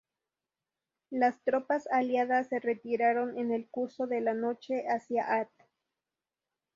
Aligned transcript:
Las 1.11 1.39
tropas 1.43 1.85
aliadas 1.85 2.47
se 2.49 2.59
retiraron 2.59 3.37
en 3.37 3.51
el 3.53 3.69
curso 3.69 4.07
de 4.07 4.19
la 4.21 4.33
noche 4.33 4.85
hacia 4.87 5.25
Ath. 5.41 5.51